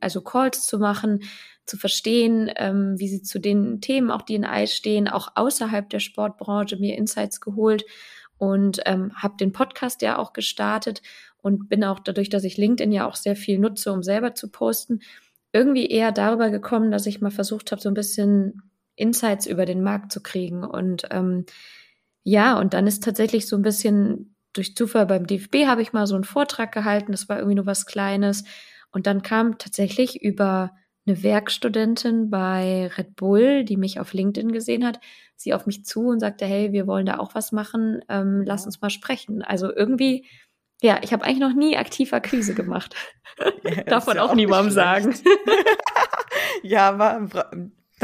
[0.00, 1.20] also Calls zu machen,
[1.68, 6.76] zu verstehen, ähm, wie sie zu den Themen auch D&I stehen, auch außerhalb der Sportbranche
[6.76, 7.84] mir Insights geholt
[8.38, 11.02] und ähm, habe den Podcast ja auch gestartet
[11.38, 14.50] und bin auch dadurch, dass ich LinkedIn ja auch sehr viel nutze, um selber zu
[14.50, 15.00] posten,
[15.52, 18.62] irgendwie eher darüber gekommen, dass ich mal versucht habe, so ein bisschen
[18.96, 20.64] Insights über den Markt zu kriegen.
[20.64, 21.46] Und ähm,
[22.22, 26.06] ja, und dann ist tatsächlich so ein bisschen durch Zufall beim DFB habe ich mal
[26.06, 28.44] so einen Vortrag gehalten, das war irgendwie nur was Kleines.
[28.90, 30.72] Und dann kam tatsächlich über
[31.08, 35.00] eine Werkstudentin bei Red Bull, die mich auf LinkedIn gesehen hat,
[35.36, 38.66] sie auf mich zu und sagte, hey, wir wollen da auch was machen, ähm, lass
[38.66, 39.42] uns mal sprechen.
[39.42, 40.26] Also irgendwie,
[40.82, 42.94] ja, ich habe eigentlich noch nie aktiv Akquise gemacht.
[43.62, 45.14] Ja, Darf man ja auch, auch niemandem sagen.
[46.64, 47.28] ja, aber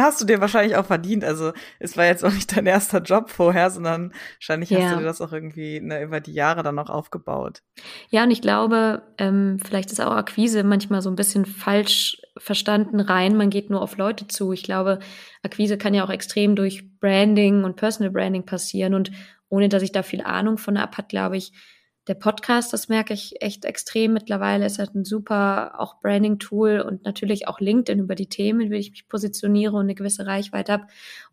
[0.03, 1.25] hast du dir wahrscheinlich auch verdient.
[1.25, 4.81] Also es war jetzt auch nicht dein erster Job vorher, sondern wahrscheinlich ja.
[4.81, 7.63] hast du dir das auch irgendwie ne, über die Jahre dann noch aufgebaut.
[8.11, 13.01] Ja, und ich glaube, ähm, vielleicht ist auch Akquise manchmal so ein bisschen falsch verstanden
[13.01, 13.37] rein.
[13.37, 14.53] Man geht nur auf Leute zu.
[14.53, 14.99] Ich glaube,
[15.43, 18.95] Akquise kann ja auch extrem durch Branding und Personal Branding passieren.
[18.95, 19.13] Und
[19.49, 21.53] ohne dass ich da viel Ahnung von ab hat, glaube ich,
[22.07, 27.05] der Podcast, das merke ich echt extrem mittlerweile, ist halt ein super auch Branding-Tool und
[27.05, 30.87] natürlich auch LinkedIn über die Themen, wie ich mich positioniere und eine gewisse Reichweite habe.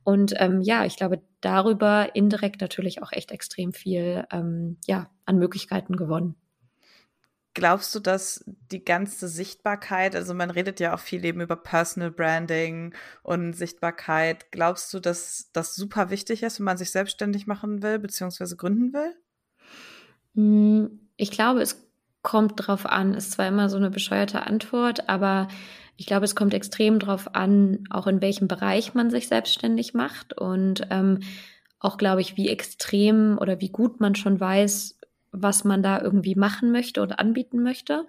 [0.04, 5.38] Und ähm, ja, ich glaube, darüber indirekt natürlich auch echt extrem viel ähm, ja, an
[5.38, 6.36] Möglichkeiten gewonnen.
[7.54, 12.10] Glaubst du, dass die ganze Sichtbarkeit, also man redet ja auch viel eben über Personal
[12.10, 17.84] Branding und Sichtbarkeit, glaubst du, dass das super wichtig ist, wenn man sich selbstständig machen
[17.84, 19.18] will, beziehungsweise gründen will?
[20.36, 21.88] Hm, ich glaube, es
[22.22, 23.14] kommt drauf an.
[23.14, 25.48] Ist zwar immer so eine bescheuerte Antwort, aber
[25.98, 30.38] ich glaube, es kommt extrem drauf an, auch in welchem Bereich man sich selbstständig macht
[30.38, 31.20] und ähm,
[31.80, 35.00] auch, glaube ich, wie extrem oder wie gut man schon weiß,
[35.32, 38.06] was man da irgendwie machen möchte oder anbieten möchte.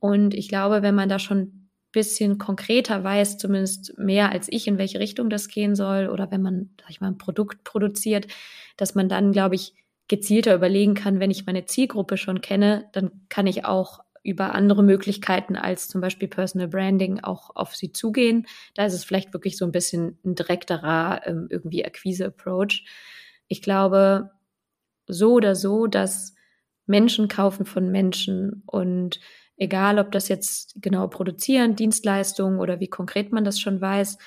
[0.00, 4.66] Und ich glaube, wenn man da schon ein bisschen konkreter weiß, zumindest mehr als ich,
[4.66, 8.26] in welche Richtung das gehen soll, oder wenn man, sag ich mal, ein Produkt produziert,
[8.76, 9.74] dass man dann, glaube ich,
[10.08, 14.82] gezielter überlegen kann, wenn ich meine Zielgruppe schon kenne, dann kann ich auch über andere
[14.82, 18.46] Möglichkeiten als zum Beispiel Personal Branding auch auf sie zugehen.
[18.74, 22.84] Da ist es vielleicht wirklich so ein bisschen ein direkterer ähm, irgendwie Akquise-Approach.
[23.48, 24.30] Ich glaube
[25.08, 26.34] so oder so, dass
[26.86, 29.20] Menschen kaufen von Menschen und
[29.56, 34.18] egal, ob das jetzt genau produzieren, Dienstleistungen oder wie konkret man das schon weiß,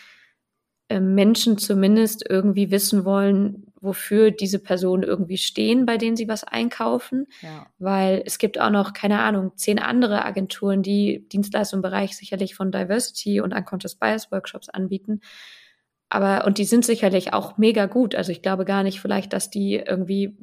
[0.90, 7.28] Menschen zumindest irgendwie wissen wollen, wofür diese Personen irgendwie stehen, bei denen sie was einkaufen.
[7.42, 7.68] Ja.
[7.80, 12.56] Weil es gibt auch noch, keine Ahnung, zehn andere Agenturen, die Dienstleistungen im Bereich sicherlich
[12.56, 15.22] von Diversity und Unconscious Bias Workshops anbieten.
[16.10, 18.14] Aber, und die sind sicherlich auch mega gut.
[18.14, 20.38] Also ich glaube gar nicht vielleicht, dass die irgendwie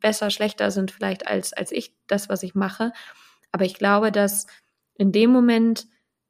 [0.00, 2.92] besser, schlechter sind vielleicht als, als ich, das, was ich mache.
[3.52, 4.46] Aber ich glaube, dass
[4.96, 5.86] in dem Moment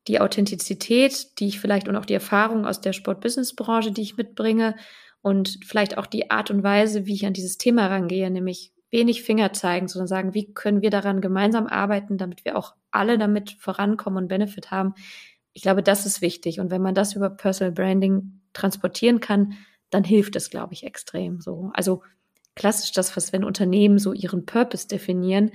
[0.08, 4.76] die Authentizität, die ich vielleicht und auch die Erfahrung aus der Sport-Business-Branche, die ich mitbringe
[5.22, 9.22] und vielleicht auch die Art und Weise, wie ich an dieses Thema rangehe, nämlich wenig
[9.22, 13.56] Finger zeigen, sondern sagen, wie können wir daran gemeinsam arbeiten, damit wir auch alle damit
[13.58, 14.94] vorankommen und Benefit haben.
[15.52, 16.60] Ich glaube, das ist wichtig.
[16.60, 19.54] Und wenn man das über Personal Branding transportieren kann,
[19.90, 21.70] dann hilft es, glaube ich, extrem so.
[21.74, 22.02] Also
[22.54, 25.50] klassisch das, was wenn Unternehmen so ihren Purpose definieren,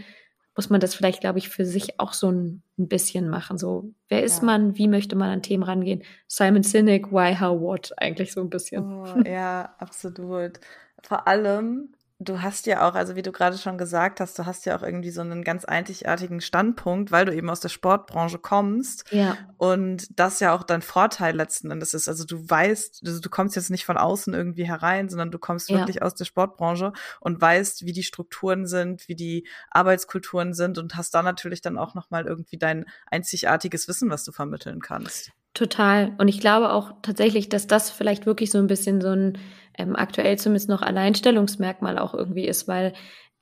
[0.55, 3.57] muss man das vielleicht, glaube ich, für sich auch so ein, ein bisschen machen.
[3.57, 4.45] So, wer ist ja.
[4.45, 4.77] man?
[4.77, 6.03] Wie möchte man an Themen rangehen?
[6.27, 7.91] Simon Sinek, why, how, what?
[7.97, 8.83] Eigentlich so ein bisschen.
[8.83, 10.59] Oh, ja, absolut.
[11.03, 14.65] Vor allem, du hast ja auch, also wie du gerade schon gesagt hast, du hast
[14.65, 19.05] ja auch irgendwie so einen ganz einzigartigen Standpunkt, weil du eben aus der Sportbranche kommst.
[19.11, 19.37] Ja.
[19.57, 22.09] Und das ja auch dein Vorteil letzten Endes ist.
[22.09, 25.69] Also du weißt, also du kommst jetzt nicht von außen irgendwie herein, sondern du kommst
[25.69, 25.77] ja.
[25.77, 30.97] wirklich aus der Sportbranche und weißt, wie die Strukturen sind, wie die Arbeitskulturen sind und
[30.97, 35.31] hast da natürlich dann auch nochmal irgendwie dein einzigartiges Wissen, was du vermitteln kannst.
[35.59, 36.13] Total.
[36.17, 39.37] Und ich glaube auch tatsächlich, dass das vielleicht wirklich so ein bisschen so ein
[39.77, 42.93] ähm, aktuell zumindest noch Alleinstellungsmerkmal auch irgendwie ist, weil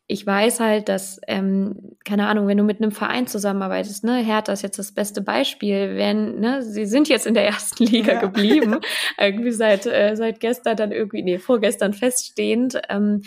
[0.07, 4.51] ich weiß halt, dass, ähm, keine Ahnung, wenn du mit einem Verein zusammenarbeitest, ne, Hertha
[4.51, 8.21] ist jetzt das beste Beispiel, wenn, ne, sie sind jetzt in der ersten Liga ja.
[8.21, 8.77] geblieben,
[9.19, 13.21] irgendwie seit, äh, seit gestern dann irgendwie, nee, vorgestern feststehend, ähm,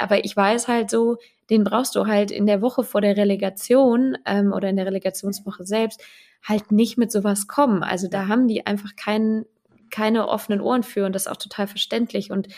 [0.00, 4.18] aber ich weiß halt so, den brauchst du halt in der Woche vor der Relegation
[4.26, 6.02] ähm, oder in der Relegationswoche selbst
[6.42, 7.82] halt nicht mit sowas kommen.
[7.82, 9.46] Also da haben die einfach keinen
[9.90, 12.30] keine offenen Ohren für und das ist auch total verständlich.
[12.30, 12.48] Und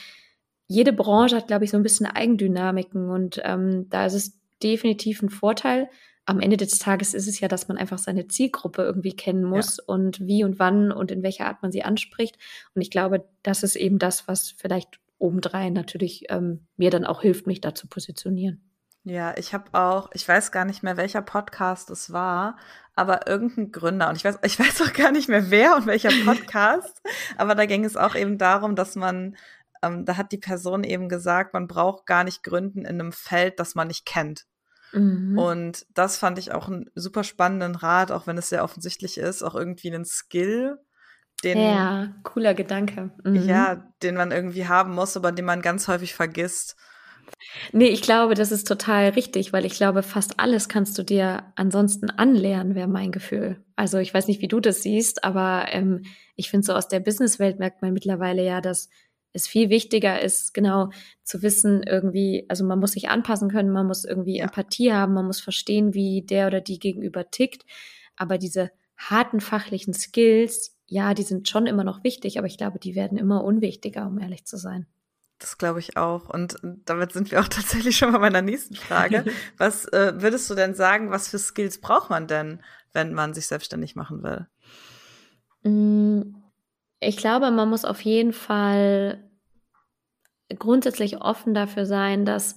[0.66, 5.22] jede Branche hat, glaube ich, so ein bisschen Eigendynamiken und ähm, da ist es definitiv
[5.22, 5.88] ein Vorteil.
[6.26, 9.78] Am Ende des Tages ist es ja, dass man einfach seine Zielgruppe irgendwie kennen muss
[9.78, 9.84] ja.
[9.86, 12.36] und wie und wann und in welcher Art man sie anspricht.
[12.74, 17.22] Und ich glaube, das ist eben das, was vielleicht obendrein natürlich ähm, mir dann auch
[17.22, 18.67] hilft, mich da zu positionieren.
[19.08, 22.58] Ja, ich habe auch, ich weiß gar nicht mehr, welcher Podcast es war,
[22.94, 26.10] aber irgendein Gründer und ich weiß, ich weiß auch gar nicht mehr wer und welcher
[26.26, 27.00] Podcast,
[27.38, 29.36] aber da ging es auch eben darum, dass man,
[29.82, 33.58] ähm, da hat die Person eben gesagt, man braucht gar nicht gründen in einem Feld,
[33.58, 34.44] das man nicht kennt.
[34.92, 35.38] Mhm.
[35.38, 39.42] Und das fand ich auch einen super spannenden Rat, auch wenn es sehr offensichtlich ist,
[39.42, 40.78] auch irgendwie einen Skill,
[41.44, 41.58] den.
[41.58, 43.10] Ja, cooler Gedanke.
[43.24, 43.36] Mhm.
[43.46, 46.76] Ja, den man irgendwie haben muss, aber den man ganz häufig vergisst.
[47.72, 51.44] Nee, ich glaube, das ist total richtig, weil ich glaube, fast alles kannst du dir
[51.56, 53.62] ansonsten anlernen, wäre mein Gefühl.
[53.76, 56.02] Also ich weiß nicht, wie du das siehst, aber ähm,
[56.36, 58.88] ich finde so aus der Businesswelt merkt man mittlerweile ja, dass
[59.32, 60.90] es viel wichtiger ist, genau
[61.22, 64.44] zu wissen, irgendwie, also man muss sich anpassen können, man muss irgendwie ja.
[64.44, 67.64] Empathie haben, man muss verstehen, wie der oder die gegenüber tickt.
[68.16, 72.78] Aber diese harten fachlichen Skills, ja, die sind schon immer noch wichtig, aber ich glaube,
[72.78, 74.86] die werden immer unwichtiger, um ehrlich zu sein.
[75.38, 76.28] Das glaube ich auch.
[76.28, 79.24] Und damit sind wir auch tatsächlich schon bei meiner nächsten Frage.
[79.56, 83.46] was äh, würdest du denn sagen, was für Skills braucht man denn, wenn man sich
[83.46, 84.46] selbstständig machen will?
[85.62, 86.34] Mm,
[87.00, 89.24] ich glaube, man muss auf jeden Fall
[90.56, 92.56] grundsätzlich offen dafür sein, dass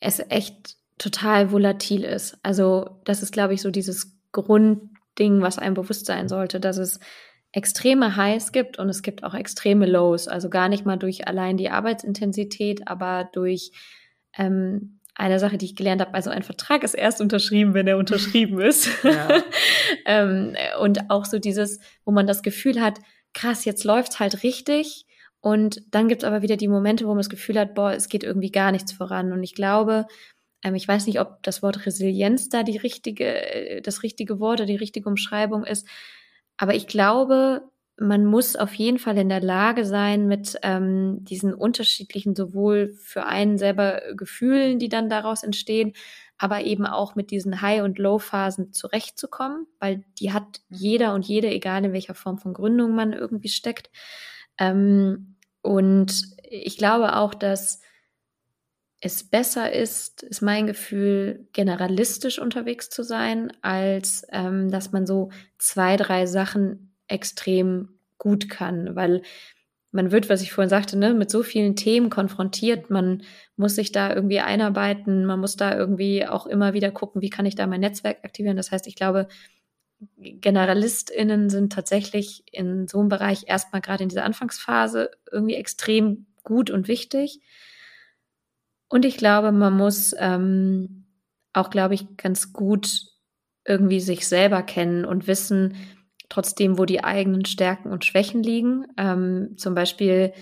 [0.00, 2.38] es echt total volatil ist.
[2.42, 7.00] Also das ist, glaube ich, so dieses Grundding, was einem bewusst sein sollte, dass es
[7.52, 10.26] extreme Highs gibt und es gibt auch extreme Lows.
[10.26, 13.72] Also gar nicht mal durch allein die Arbeitsintensität, aber durch
[14.36, 17.98] ähm, eine Sache, die ich gelernt habe, also ein Vertrag ist erst unterschrieben, wenn er
[17.98, 18.88] unterschrieben ist.
[20.06, 22.98] ähm, und auch so dieses, wo man das Gefühl hat,
[23.34, 25.06] krass, jetzt läuft's halt richtig.
[25.40, 28.22] Und dann gibt's aber wieder die Momente, wo man das Gefühl hat, boah, es geht
[28.22, 29.32] irgendwie gar nichts voran.
[29.32, 30.06] Und ich glaube,
[30.62, 34.60] ähm, ich weiß nicht, ob das Wort Resilienz da die richtige, äh, das richtige Wort
[34.60, 35.86] oder die richtige Umschreibung ist.
[36.62, 41.54] Aber ich glaube, man muss auf jeden Fall in der Lage sein, mit ähm, diesen
[41.54, 45.92] unterschiedlichen, sowohl für einen selber Gefühlen, die dann daraus entstehen,
[46.38, 51.48] aber eben auch mit diesen High- und Low-Phasen zurechtzukommen, weil die hat jeder und jede,
[51.50, 53.90] egal in welcher Form von Gründung man irgendwie steckt.
[54.56, 57.80] Ähm, und ich glaube auch, dass
[59.04, 65.30] es besser ist, ist mein Gefühl, generalistisch unterwegs zu sein, als ähm, dass man so
[65.58, 69.22] zwei, drei Sachen extrem gut kann, weil
[69.90, 73.24] man wird, was ich vorhin sagte, ne, mit so vielen Themen konfrontiert, man
[73.56, 77.44] muss sich da irgendwie einarbeiten, man muss da irgendwie auch immer wieder gucken, wie kann
[77.44, 78.56] ich da mein Netzwerk aktivieren.
[78.56, 79.26] Das heißt, ich glaube,
[80.16, 86.70] GeneralistInnen sind tatsächlich in so einem Bereich erstmal gerade in dieser Anfangsphase irgendwie extrem gut
[86.70, 87.40] und wichtig.
[88.92, 91.06] Und ich glaube, man muss ähm,
[91.54, 93.06] auch, glaube ich, ganz gut
[93.66, 95.76] irgendwie sich selber kennen und wissen,
[96.28, 98.84] trotzdem, wo die eigenen Stärken und Schwächen liegen.
[98.98, 100.34] Ähm, zum Beispiel,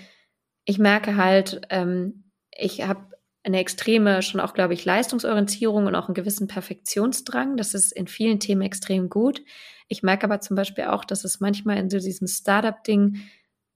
[0.64, 3.06] ich merke halt, ähm, ich habe
[3.44, 7.56] eine extreme, schon auch, glaube ich, Leistungsorientierung und auch einen gewissen Perfektionsdrang.
[7.56, 9.44] Das ist in vielen Themen extrem gut.
[9.86, 13.20] Ich merke aber zum Beispiel auch, dass es manchmal in so diesem Startup-Ding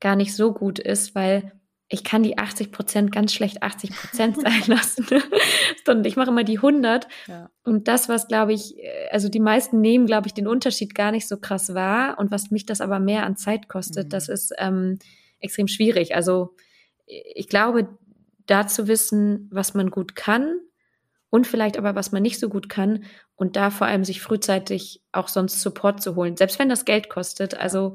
[0.00, 1.52] gar nicht so gut ist, weil
[1.94, 5.06] ich kann die 80 Prozent ganz schlecht 80 Prozent sein lassen,
[5.86, 7.06] sondern ich mache immer die 100.
[7.28, 7.50] Ja.
[7.62, 11.12] Und das, was glaube ich, äh, also die meisten nehmen, glaube ich, den Unterschied gar
[11.12, 12.18] nicht so krass wahr.
[12.18, 14.10] Und was mich das aber mehr an Zeit kostet, mhm.
[14.10, 14.98] das ist ähm,
[15.38, 16.16] extrem schwierig.
[16.16, 16.56] Also
[17.06, 17.96] ich glaube,
[18.46, 20.58] da zu wissen, was man gut kann
[21.30, 23.04] und vielleicht aber, was man nicht so gut kann
[23.36, 27.08] und da vor allem sich frühzeitig auch sonst Support zu holen, selbst wenn das Geld
[27.08, 27.56] kostet.
[27.56, 27.94] Also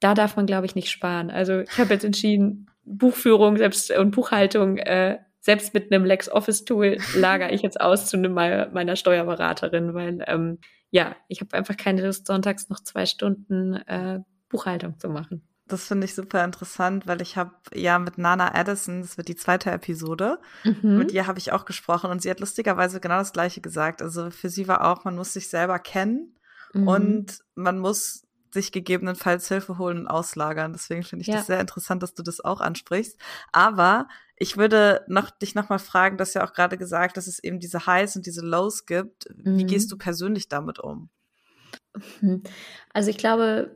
[0.00, 1.30] da darf man, glaube ich, nicht sparen.
[1.30, 7.52] Also ich habe jetzt entschieden, Buchführung selbst und Buchhaltung äh, selbst mit einem LexOffice-Tool lagere
[7.52, 10.58] ich jetzt aus zu einem meiner Steuerberaterin, weil ähm,
[10.90, 15.42] ja, ich habe einfach keine Lust, sonntags noch zwei Stunden äh, Buchhaltung zu machen.
[15.66, 19.36] Das finde ich super interessant, weil ich habe ja mit Nana Addison, das wird die
[19.36, 20.96] zweite Episode, mhm.
[20.96, 24.00] mit ihr habe ich auch gesprochen und sie hat lustigerweise genau das Gleiche gesagt.
[24.00, 26.34] Also für sie war auch, man muss sich selber kennen
[26.72, 26.88] mhm.
[26.88, 30.72] und man muss sich gegebenenfalls Hilfe holen und auslagern.
[30.72, 31.36] Deswegen finde ich ja.
[31.36, 33.18] das sehr interessant, dass du das auch ansprichst.
[33.52, 37.60] Aber ich würde noch, dich nochmal fragen, dass ja auch gerade gesagt, dass es eben
[37.60, 39.26] diese Highs und diese Lows gibt.
[39.34, 39.66] Wie mhm.
[39.66, 41.10] gehst du persönlich damit um?
[42.20, 42.42] Hm.
[42.92, 43.70] Also ich glaube,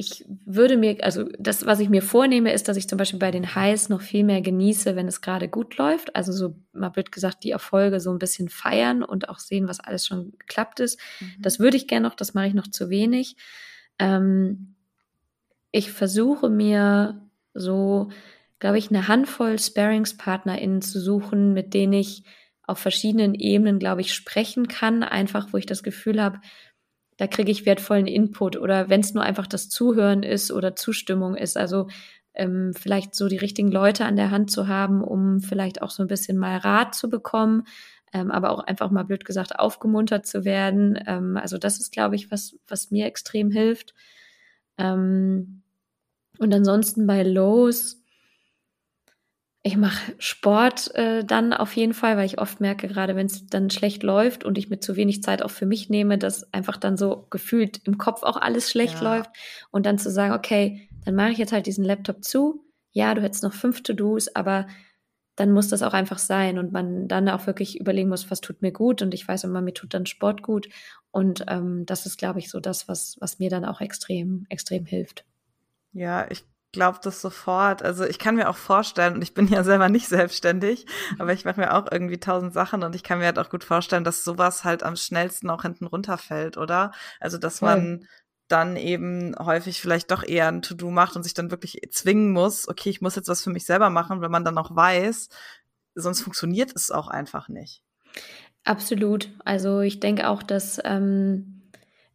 [0.00, 3.30] ich würde mir, also das, was ich mir vornehme, ist, dass ich zum Beispiel bei
[3.30, 6.16] den Highs noch viel mehr genieße, wenn es gerade gut läuft.
[6.16, 9.78] Also so, mal blöd gesagt, die Erfolge so ein bisschen feiern und auch sehen, was
[9.78, 10.98] alles schon geklappt ist.
[11.20, 11.42] Mhm.
[11.42, 13.36] Das würde ich gerne noch, das mache ich noch zu wenig.
[13.98, 14.74] Ähm,
[15.70, 17.20] ich versuche mir
[17.52, 18.08] so,
[18.58, 22.24] glaube ich, eine Handvoll SparingspartnerInnen zu suchen, mit denen ich
[22.66, 26.40] auf verschiedenen Ebenen, glaube ich, sprechen kann, einfach wo ich das Gefühl habe,
[27.20, 31.36] da kriege ich wertvollen Input oder wenn es nur einfach das Zuhören ist oder Zustimmung
[31.36, 31.58] ist.
[31.58, 31.88] Also
[32.32, 36.02] ähm, vielleicht so die richtigen Leute an der Hand zu haben, um vielleicht auch so
[36.02, 37.64] ein bisschen mal Rat zu bekommen,
[38.14, 40.98] ähm, aber auch einfach mal blöd gesagt aufgemuntert zu werden.
[41.06, 43.92] Ähm, also das ist, glaube ich, was, was mir extrem hilft.
[44.78, 45.60] Ähm,
[46.38, 47.99] und ansonsten bei Lows,
[49.62, 53.46] ich mache Sport äh, dann auf jeden Fall, weil ich oft merke, gerade wenn es
[53.46, 56.78] dann schlecht läuft und ich mir zu wenig Zeit auch für mich nehme, dass einfach
[56.78, 59.16] dann so gefühlt im Kopf auch alles schlecht ja.
[59.16, 59.30] läuft
[59.70, 62.64] und dann zu sagen, okay, dann mache ich jetzt halt diesen Laptop zu.
[62.92, 64.66] Ja, du hättest noch fünf To-Dos, aber
[65.36, 68.62] dann muss das auch einfach sein und man dann auch wirklich überlegen muss, was tut
[68.62, 70.68] mir gut und ich weiß immer, mir tut dann Sport gut
[71.10, 74.86] und ähm, das ist, glaube ich, so das, was, was mir dann auch extrem, extrem
[74.86, 75.24] hilft.
[75.92, 77.82] Ja, ich glaube das sofort.
[77.82, 80.86] Also ich kann mir auch vorstellen, und ich bin ja selber nicht selbstständig,
[81.18, 83.64] aber ich mache mir auch irgendwie tausend Sachen und ich kann mir halt auch gut
[83.64, 86.92] vorstellen, dass sowas halt am schnellsten auch hinten runterfällt, oder?
[87.18, 88.06] Also dass man
[88.48, 92.68] dann eben häufig vielleicht doch eher ein To-Do macht und sich dann wirklich zwingen muss,
[92.68, 95.28] okay, ich muss jetzt was für mich selber machen, wenn man dann auch weiß,
[95.94, 97.82] sonst funktioniert es auch einfach nicht.
[98.64, 99.30] Absolut.
[99.44, 101.59] Also ich denke auch, dass ähm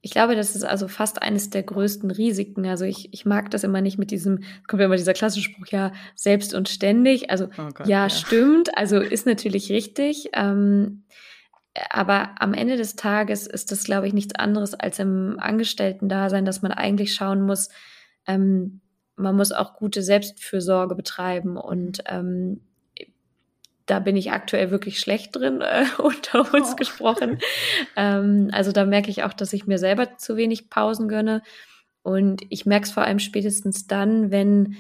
[0.06, 2.68] ich glaube, das ist also fast eines der größten Risiken.
[2.68, 5.66] Also ich, ich mag das immer nicht mit diesem, kommt ja immer dieser klassische Spruch,
[5.72, 7.32] ja, selbst und ständig.
[7.32, 10.30] Also oh Gott, ja, ja, stimmt, also ist natürlich richtig.
[10.34, 11.06] Ähm,
[11.90, 16.62] aber am Ende des Tages ist das, glaube ich, nichts anderes als im Angestellten-Dasein, dass
[16.62, 17.70] man eigentlich schauen muss,
[18.28, 18.82] ähm,
[19.16, 22.62] man muss auch gute Selbstfürsorge betreiben und ähm,
[23.86, 26.76] da bin ich aktuell wirklich schlecht drin, äh, unter uns oh.
[26.76, 27.40] gesprochen.
[27.96, 31.42] ähm, also da merke ich auch, dass ich mir selber zu wenig Pausen gönne.
[32.02, 34.78] Und ich merke es vor allem spätestens dann, wenn,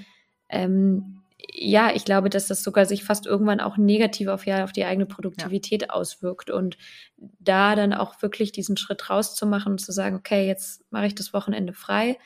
[0.49, 4.71] ähm, ja, ich glaube, dass das sogar sich fast irgendwann auch negativ auf, ja, auf
[4.71, 5.89] die eigene Produktivität ja.
[5.89, 6.49] auswirkt.
[6.49, 6.77] Und
[7.17, 11.33] da dann auch wirklich diesen Schritt rauszumachen und zu sagen, okay, jetzt mache ich das
[11.33, 12.17] Wochenende frei.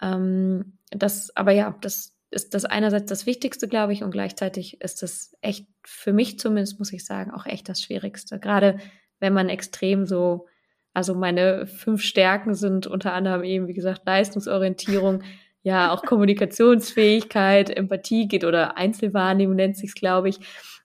[0.00, 5.02] Ähm, das, aber ja, das, ist das einerseits das Wichtigste, glaube ich, und gleichzeitig ist
[5.02, 8.38] das echt, für mich zumindest, muss ich sagen, auch echt das Schwierigste.
[8.38, 8.78] Gerade
[9.20, 10.46] wenn man extrem so,
[10.92, 15.22] also meine fünf Stärken sind unter anderem eben, wie gesagt, Leistungsorientierung,
[15.62, 20.40] ja, auch Kommunikationsfähigkeit, Empathie geht oder Einzelwahrnehmung nennt sich's, glaube ich.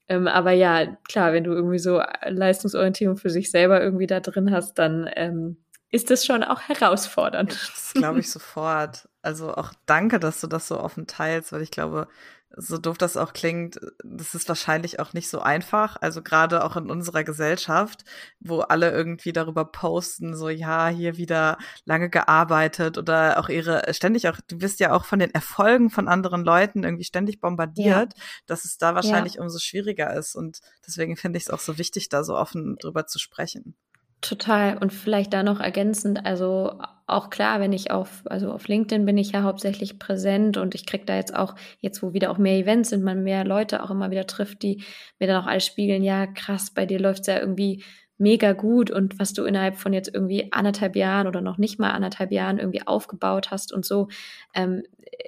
[0.08, 4.52] Ähm, aber ja, klar, wenn du irgendwie so Leistungsorientierung für sich selber irgendwie da drin
[4.52, 5.58] hast, dann ähm,
[5.92, 7.52] ist das schon auch herausfordernd.
[7.52, 9.09] Das glaube ich sofort.
[9.22, 12.08] Also auch danke, dass du das so offen teilst, weil ich glaube,
[12.56, 15.98] so doof das auch klingt, das ist wahrscheinlich auch nicht so einfach.
[16.02, 18.04] Also gerade auch in unserer Gesellschaft,
[18.40, 24.28] wo alle irgendwie darüber posten, so ja, hier wieder lange gearbeitet oder auch ihre ständig
[24.30, 28.24] auch, du bist ja auch von den Erfolgen von anderen Leuten irgendwie ständig bombardiert, ja.
[28.48, 29.42] dass es da wahrscheinlich ja.
[29.42, 30.36] umso schwieriger ist.
[30.36, 33.76] Und deswegen finde ich es auch so wichtig, da so offen drüber zu sprechen.
[34.22, 34.78] Total.
[34.78, 39.18] Und vielleicht da noch ergänzend, also auch klar, wenn ich auf, also auf LinkedIn bin
[39.18, 42.58] ich ja hauptsächlich präsent und ich kriege da jetzt auch, jetzt wo wieder auch mehr
[42.58, 44.84] Events sind, man mehr Leute auch immer wieder trifft, die
[45.20, 47.84] mir dann auch alles spiegeln, ja, krass, bei dir läuft's ja irgendwie
[48.18, 51.92] mega gut und was du innerhalb von jetzt irgendwie anderthalb Jahren oder noch nicht mal
[51.92, 54.10] anderthalb Jahren irgendwie aufgebaut hast und so,
[54.54, 54.84] ähm,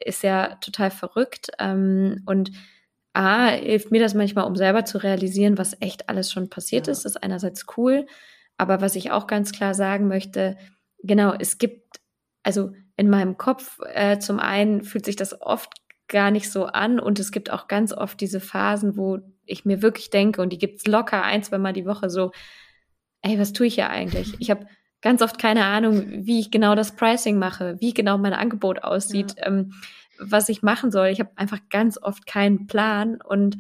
[0.06, 1.52] ist ja total verrückt.
[1.58, 2.52] Ähm, und
[3.14, 6.92] A, hilft mir das manchmal, um selber zu realisieren, was echt alles schon passiert ja.
[6.92, 7.06] ist.
[7.06, 8.06] Das ist einerseits cool.
[8.62, 10.56] Aber was ich auch ganz klar sagen möchte,
[11.02, 12.00] genau, es gibt,
[12.44, 15.74] also in meinem Kopf, äh, zum einen fühlt sich das oft
[16.08, 19.82] gar nicht so an und es gibt auch ganz oft diese Phasen, wo ich mir
[19.82, 22.34] wirklich denke, und die gibt's locker ein, zwei Mal die Woche so,
[23.24, 24.36] ey, was tue ich hier eigentlich?
[24.38, 24.68] Ich habe
[25.02, 29.38] ganz oft keine Ahnung, wie ich genau das Pricing mache, wie genau mein Angebot aussieht,
[29.40, 29.48] ja.
[29.48, 29.74] ähm,
[30.20, 31.08] was ich machen soll.
[31.08, 33.58] Ich habe einfach ganz oft keinen Plan und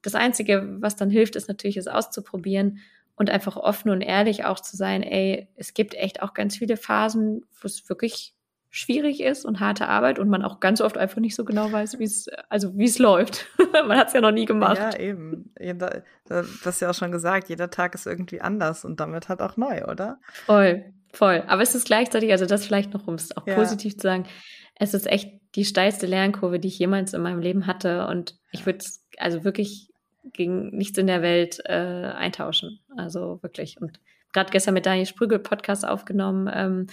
[0.00, 2.78] das Einzige, was dann hilft, ist natürlich, es auszuprobieren
[3.16, 6.76] und einfach offen und ehrlich auch zu sein, ey, es gibt echt auch ganz viele
[6.76, 8.34] Phasen, wo es wirklich
[8.70, 12.00] schwierig ist und harte Arbeit und man auch ganz oft einfach nicht so genau weiß,
[12.00, 13.46] wie es also wie es läuft.
[13.86, 14.78] man hat es ja noch nie gemacht.
[14.78, 15.52] Ja, eben.
[15.60, 19.42] Jeder, das ist ja auch schon gesagt, jeder Tag ist irgendwie anders und damit halt
[19.42, 20.18] auch neu, oder?
[20.46, 21.44] Voll, voll.
[21.46, 23.54] Aber es ist gleichzeitig, also das vielleicht noch, um es auch ja.
[23.54, 24.26] positiv zu sagen,
[24.74, 28.66] es ist echt die steilste Lernkurve, die ich jemals in meinem Leben hatte und ich
[28.66, 29.93] würde es also wirklich
[30.32, 32.80] gegen nichts in der Welt äh, eintauschen.
[32.96, 33.80] Also wirklich.
[33.80, 34.00] Und
[34.32, 36.86] gerade gestern mit Daniel Sprügel Podcast aufgenommen ähm,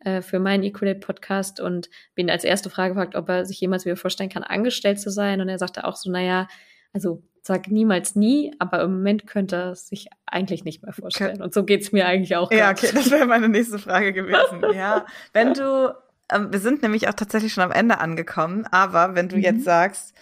[0.00, 3.84] äh, für meinen Equalate Podcast und bin als erste Frage gefragt, ob er sich jemals
[3.84, 5.40] wieder vorstellen kann, angestellt zu sein.
[5.40, 6.48] Und er sagte auch so, naja,
[6.92, 11.40] also sag niemals nie, aber im Moment könnte er es sich eigentlich nicht mehr vorstellen.
[11.40, 12.52] Und so geht's mir eigentlich auch.
[12.52, 14.62] Ja, okay, das wäre meine nächste Frage gewesen.
[14.74, 15.94] ja, wenn du,
[16.30, 19.42] ähm, wir sind nämlich auch tatsächlich schon am Ende angekommen, aber wenn du mhm.
[19.42, 20.14] jetzt sagst,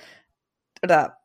[0.82, 1.18] oder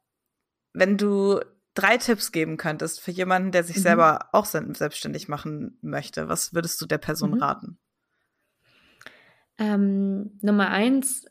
[0.73, 1.39] wenn du
[1.73, 3.81] drei Tipps geben könntest für jemanden, der sich mhm.
[3.81, 7.41] selber auch selbstständig machen möchte, was würdest du der Person mhm.
[7.41, 7.77] raten?
[9.57, 11.25] Ähm, Nummer eins,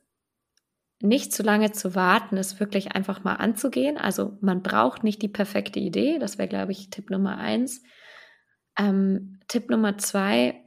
[1.03, 3.97] nicht zu lange zu warten, ist wirklich einfach mal anzugehen.
[3.97, 6.19] Also man braucht nicht die perfekte Idee.
[6.19, 7.83] Das wäre, glaube ich, Tipp Nummer eins.
[8.79, 10.63] Ähm, Tipp Nummer zwei,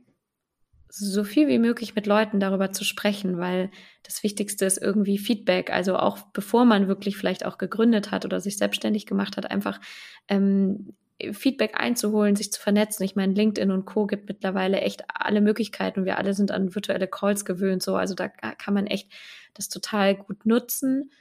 [0.96, 3.72] so viel wie möglich mit Leuten darüber zu sprechen, weil
[4.04, 5.72] das Wichtigste ist irgendwie Feedback.
[5.72, 9.82] Also auch bevor man wirklich vielleicht auch gegründet hat oder sich selbstständig gemacht hat, einfach
[10.28, 10.94] ähm,
[11.32, 13.04] Feedback einzuholen, sich zu vernetzen.
[13.04, 14.06] Ich meine, LinkedIn und Co.
[14.06, 17.82] gibt mittlerweile echt alle Möglichkeiten wir alle sind an virtuelle Calls gewöhnt.
[17.82, 19.12] So, also da kann man echt
[19.56, 21.12] das total gut nutzen.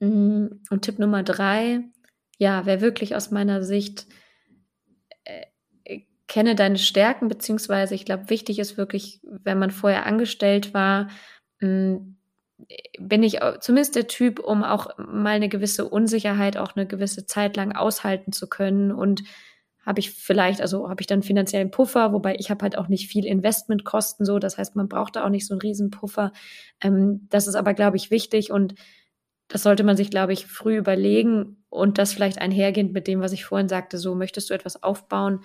[0.00, 1.80] Mm, und Tipp Nummer drei,
[2.36, 4.06] ja, wer wirklich aus meiner Sicht
[6.26, 11.08] kenne deine Stärken, beziehungsweise ich glaube, wichtig ist wirklich, wenn man vorher angestellt war,
[11.60, 12.16] mh, mm,
[13.00, 17.56] bin ich zumindest der Typ, um auch mal eine gewisse Unsicherheit auch eine gewisse Zeit
[17.56, 19.24] lang aushalten zu können und
[19.84, 23.08] habe ich vielleicht, also habe ich dann finanziellen Puffer, wobei ich habe halt auch nicht
[23.08, 26.32] viel Investmentkosten so, das heißt, man braucht da auch nicht so einen riesen Puffer.
[26.80, 28.74] Ähm, das ist aber, glaube ich, wichtig und
[29.48, 33.32] das sollte man sich, glaube ich, früh überlegen und das vielleicht einhergehend mit dem, was
[33.32, 35.40] ich vorhin sagte, so möchtest du etwas aufbauen,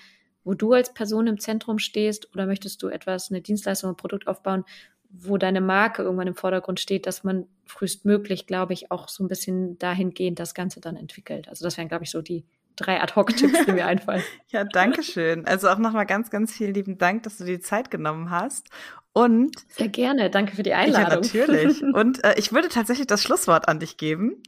[0.50, 4.28] wo du als Person im Zentrum stehst oder möchtest du etwas, eine Dienstleistung, ein Produkt
[4.28, 4.66] aufbauen,
[5.12, 9.28] wo deine Marke irgendwann im Vordergrund steht, dass man frühestmöglich, glaube ich, auch so ein
[9.28, 11.48] bisschen dahingehend das Ganze dann entwickelt.
[11.50, 12.46] Also das wären, glaube ich, so die
[12.76, 14.24] drei Ad-Hoc-Tipps, die mir einfallen.
[14.48, 15.46] ja, danke schön.
[15.46, 18.70] Also auch nochmal ganz, ganz vielen lieben Dank, dass du dir die Zeit genommen hast.
[19.14, 20.32] Und sehr gerne.
[20.32, 21.22] Danke für die Einladung.
[21.32, 21.84] Ja, natürlich.
[21.94, 24.42] Und äh, ich würde tatsächlich das Schlusswort an dich geben.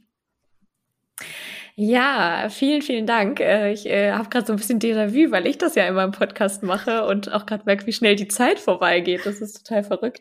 [1.74, 3.40] Ja, vielen, vielen Dank.
[3.40, 6.10] Äh, ich äh, habe gerade so ein bisschen Déjà-vu, weil ich das ja immer im
[6.10, 9.24] Podcast mache und auch gerade merke, wie schnell die Zeit vorbeigeht.
[9.24, 10.20] Das ist total verrückt.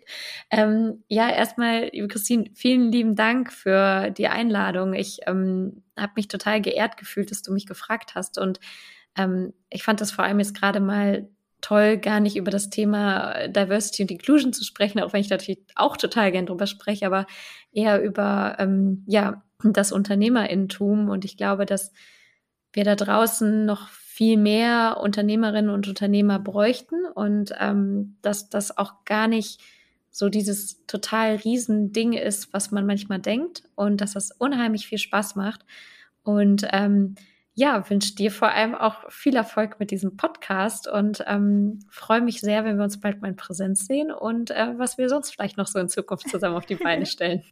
[0.50, 4.94] Ähm, ja, erstmal, liebe Christine, vielen lieben Dank für die Einladung.
[4.94, 8.38] Ich ähm, habe mich total geehrt gefühlt, dass du mich gefragt hast.
[8.38, 8.62] Und
[9.18, 11.28] ähm, ich fand das vor allem jetzt gerade mal
[11.60, 15.60] toll, gar nicht über das Thema Diversity und Inclusion zu sprechen, auch wenn ich natürlich
[15.76, 17.28] auch total gern drüber spreche, aber
[17.72, 21.10] eher über ähm, ja das Unternehmerinnentum.
[21.10, 21.92] Und ich glaube, dass
[22.74, 29.06] wir da draußen noch viel mehr Unternehmerinnen und Unternehmer bräuchten und ähm, dass das auch
[29.06, 29.62] gar nicht
[30.12, 35.36] so dieses total Riesending ist, was man manchmal denkt und dass das unheimlich viel Spaß
[35.36, 35.66] macht.
[36.24, 37.16] Und ähm,
[37.54, 42.42] ja, wünsche dir vor allem auch viel Erfolg mit diesem Podcast und ähm, freue mich
[42.42, 45.58] sehr, wenn wir uns bald mal in Präsenz sehen und äh, was wir sonst vielleicht
[45.58, 47.44] noch so in Zukunft zusammen auf die Beine stellen.